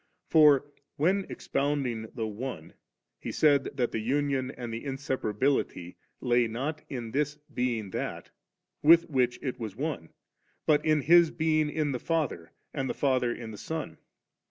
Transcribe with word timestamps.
For, 0.25 0.73
when 0.95 1.27
expounding 1.29 2.07
the' 2.15 2.25
One,' 2.47 2.73
He 3.19 3.31
said 3.31 3.65
that 3.77 3.91
the 3.91 3.99
union 3.99 4.49
and 4.49 4.73
the 4.73 4.83
insepa 4.83 5.19
rability 5.31 5.95
lay, 6.19 6.47
not 6.47 6.81
in 6.89 7.11
This 7.11 7.37
being 7.53 7.91
That, 7.91 8.31
with 8.81 9.07
which 9.11 9.37
It*was 9.43 9.75
One, 9.75 10.09
but 10.65 10.83
in 10.83 11.01
His 11.01 11.29
being 11.29 11.69
in 11.69 11.91
the 11.91 11.99
Father 11.99 12.51
and 12.73 12.89
the 12.89 12.95
Father 12.95 13.31
in 13.31 13.51
the 13.51 13.59
Son. 13.59 13.99